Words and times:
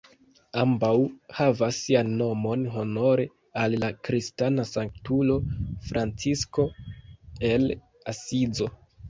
Ambaŭ 0.59 0.91
havas 1.39 1.75
sian 1.87 2.09
nomon 2.21 2.63
honore 2.77 3.25
al 3.65 3.77
la 3.83 3.91
kristana 4.09 4.67
sanktulo 4.71 5.37
Francisko 5.91 6.67
el 7.53 7.71
Asizo. 8.17 8.73